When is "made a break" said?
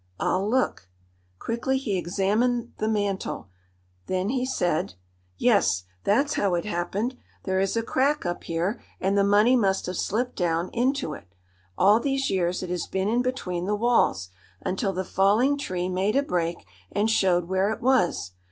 15.87-16.65